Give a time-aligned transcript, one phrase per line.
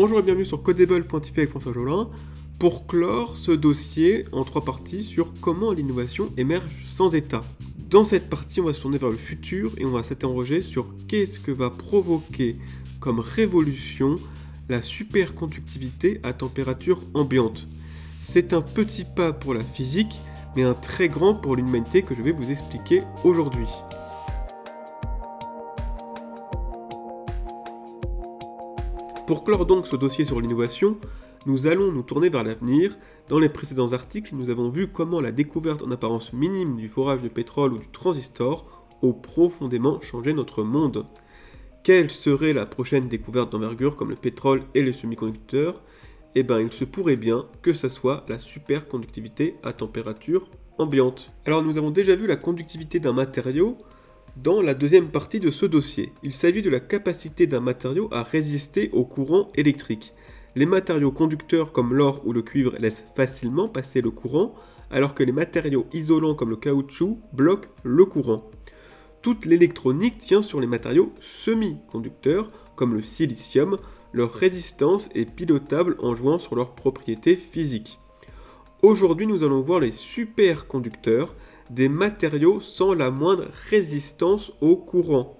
[0.00, 2.08] Bonjour et bienvenue sur Codable.tv avec François Jolin
[2.60, 7.40] pour clore ce dossier en trois parties sur comment l'innovation émerge sans état.
[7.90, 10.86] Dans cette partie, on va se tourner vers le futur et on va s'interroger sur
[11.08, 12.54] qu'est-ce que va provoquer
[13.00, 14.14] comme révolution
[14.68, 17.66] la superconductivité à température ambiante.
[18.22, 20.20] C'est un petit pas pour la physique,
[20.54, 23.66] mais un très grand pour l'humanité que je vais vous expliquer aujourd'hui.
[29.28, 30.96] Pour clore donc ce dossier sur l'innovation,
[31.44, 32.96] nous allons nous tourner vers l'avenir.
[33.28, 37.20] Dans les précédents articles, nous avons vu comment la découverte en apparence minime du forage
[37.20, 41.04] de pétrole ou du transistor ont profondément changé notre monde.
[41.82, 45.82] Quelle serait la prochaine découverte d'envergure comme le pétrole et les semi-conducteurs
[46.34, 50.48] Eh bien, il se pourrait bien que ce soit la superconductivité à température
[50.78, 51.32] ambiante.
[51.44, 53.76] Alors, nous avons déjà vu la conductivité d'un matériau,
[54.42, 56.12] dans la deuxième partie de ce dossier.
[56.22, 60.14] Il s'agit de la capacité d'un matériau à résister au courant électrique.
[60.54, 64.54] Les matériaux conducteurs comme l'or ou le cuivre laissent facilement passer le courant,
[64.90, 68.48] alors que les matériaux isolants comme le caoutchouc bloquent le courant.
[69.22, 73.78] Toute l'électronique tient sur les matériaux semi-conducteurs comme le silicium,
[74.12, 77.98] leur résistance est pilotable en jouant sur leurs propriétés physiques.
[78.82, 81.34] Aujourd'hui, nous allons voir les superconducteurs,
[81.70, 85.38] des matériaux sans la moindre résistance au courant.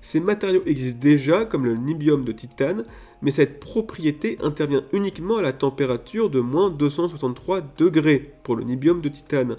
[0.00, 2.84] Ces matériaux existent déjà comme le nibium de titane,
[3.20, 9.00] mais cette propriété intervient uniquement à la température de moins 263 degrés pour le nibium
[9.00, 9.56] de titane.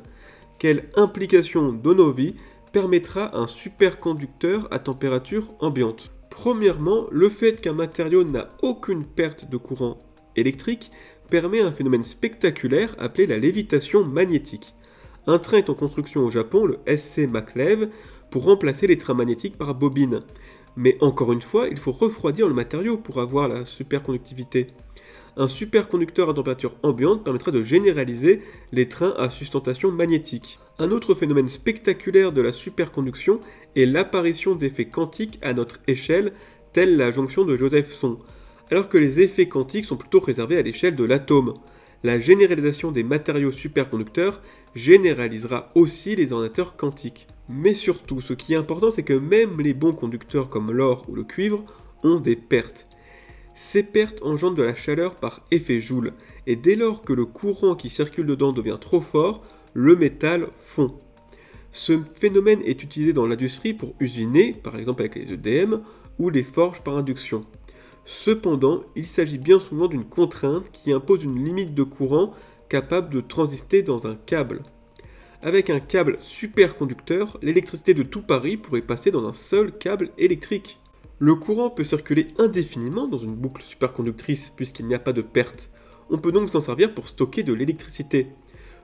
[0.57, 2.35] Quelle implication d'Onovi
[2.71, 6.11] permettra un superconducteur à température ambiante?
[6.29, 10.01] Premièrement, le fait qu'un matériau n'a aucune perte de courant
[10.35, 10.91] électrique
[11.29, 14.73] permet un phénomène spectaculaire appelé la lévitation magnétique.
[15.27, 17.89] Un train est en construction au Japon, le SC Maclev,
[18.31, 20.21] pour remplacer les trains magnétiques par bobines.
[20.75, 24.67] Mais encore une fois, il faut refroidir le matériau pour avoir la superconductivité.
[25.37, 30.59] Un superconducteur à température ambiante permettra de généraliser les trains à sustentation magnétique.
[30.79, 33.39] Un autre phénomène spectaculaire de la superconduction
[33.75, 36.33] est l'apparition d'effets quantiques à notre échelle,
[36.73, 38.19] telle la jonction de Josephson,
[38.71, 41.55] alors que les effets quantiques sont plutôt réservés à l'échelle de l'atome.
[42.03, 44.41] La généralisation des matériaux superconducteurs
[44.73, 47.27] généralisera aussi les ordinateurs quantiques.
[47.49, 51.15] Mais surtout, ce qui est important, c'est que même les bons conducteurs comme l'or ou
[51.15, 51.65] le cuivre
[52.03, 52.87] ont des pertes.
[53.53, 56.13] Ces pertes engendrent de la chaleur par effet Joule,
[56.47, 59.43] et dès lors que le courant qui circule dedans devient trop fort,
[59.73, 60.97] le métal fond.
[61.71, 65.81] Ce phénomène est utilisé dans l'industrie pour usiner, par exemple avec les EDM,
[66.19, 67.41] ou les forges par induction.
[68.09, 72.33] Cependant, il s'agit bien souvent d'une contrainte qui impose une limite de courant
[72.67, 74.63] capable de transister dans un câble.
[75.43, 80.79] Avec un câble superconducteur, l'électricité de tout Paris pourrait passer dans un seul câble électrique.
[81.19, 85.69] Le courant peut circuler indéfiniment dans une boucle superconductrice puisqu'il n'y a pas de perte.
[86.09, 88.29] On peut donc s'en servir pour stocker de l'électricité.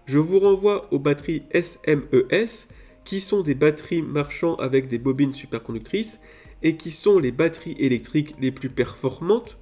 [0.05, 2.67] Je vous renvoie aux batteries SMES,
[3.03, 6.19] qui sont des batteries marchant avec des bobines superconductrices
[6.65, 9.57] et qui sont les batteries électriques les plus performantes,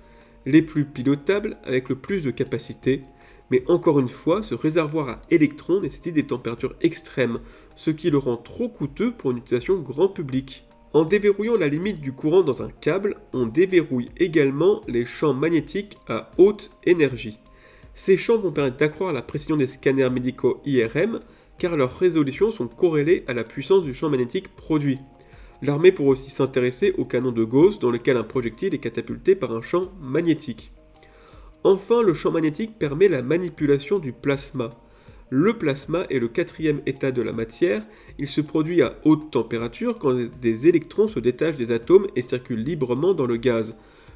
[0.46, 3.02] les plus pilotables, avec le plus de capacité,
[3.52, 7.40] mais encore une fois, ce réservoir à électrons nécessite des températures extrêmes,
[7.76, 10.66] ce qui le rend trop coûteux pour une utilisation grand public.
[10.94, 15.98] En déverrouillant la limite du courant dans un câble, on déverrouille également les champs magnétiques
[16.08, 17.38] à haute énergie.
[17.96, 21.20] Ces champs vont permettre d'accroître la précision des scanners médicaux IRM,
[21.58, 25.00] car leurs résolutions sont corrélées à la puissance du champ magnétique produit.
[25.64, 29.54] L'armée pourra aussi s'intéresser au canon de Gauss dans lequel un projectile est catapulté par
[29.54, 30.74] un champ magnétique.
[31.64, 34.72] Enfin, le champ magnétique permet la manipulation du plasma.
[35.30, 37.82] Le plasma est le quatrième état de la matière,
[38.20, 42.62] il se produit à haute température quand des électrons se détachent des atomes et circulent
[42.62, 43.74] librement dans le gaz.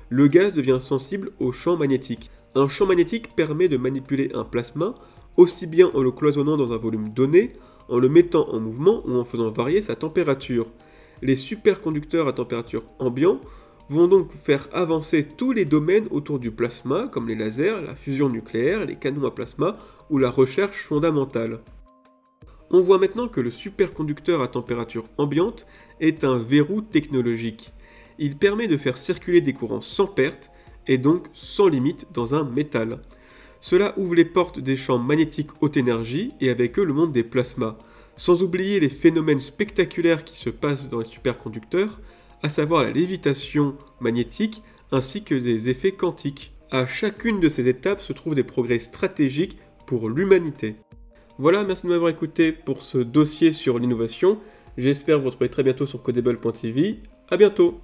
[0.10, 2.30] Le gaz devient sensible au champ magnétique.
[2.56, 4.96] Un champ magnétique permet de manipuler un plasma
[5.38, 7.54] aussi bien en le cloisonnant dans un volume donné,
[7.88, 10.68] en le mettant en mouvement ou en faisant varier sa température.
[11.22, 13.42] Les superconducteurs à température ambiante
[13.90, 18.30] vont donc faire avancer tous les domaines autour du plasma, comme les lasers, la fusion
[18.30, 19.78] nucléaire, les canons à plasma
[20.10, 21.60] ou la recherche fondamentale.
[22.70, 25.66] On voit maintenant que le superconducteur à température ambiante
[26.02, 27.74] est un verrou technologique.
[28.20, 30.52] Il permet de faire circuler des courants sans perte
[30.86, 33.00] et donc sans limite dans un métal.
[33.62, 37.24] Cela ouvre les portes des champs magnétiques haute énergie et avec eux le monde des
[37.24, 37.78] plasmas,
[38.18, 42.00] sans oublier les phénomènes spectaculaires qui se passent dans les superconducteurs,
[42.44, 46.54] à savoir la lévitation magnétique ainsi que des effets quantiques.
[46.72, 50.76] À chacune de ces étapes se trouvent des progrès stratégiques pour l'humanité.
[51.38, 54.40] Voilà, merci de m'avoir écouté pour ce dossier sur l'innovation.
[54.78, 57.00] J'espère vous retrouver très bientôt sur codable.tv.
[57.30, 57.80] A bientôt